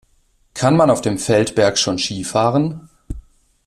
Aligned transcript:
Kann 0.55 0.75
man 0.77 0.89
auf 0.89 1.01
dem 1.01 1.19
Feldberg 1.19 1.77
schon 1.77 1.99
Ski 1.99 2.23
fahren? 2.23 2.89